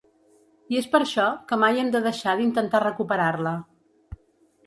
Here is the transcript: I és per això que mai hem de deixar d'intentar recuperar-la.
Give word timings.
I 0.75 0.79
és 0.79 0.85
per 0.93 1.01
això 1.05 1.25
que 1.51 1.59
mai 1.65 1.77
hem 1.81 1.91
de 1.97 2.01
deixar 2.07 2.35
d'intentar 2.39 2.83
recuperar-la. 2.87 3.55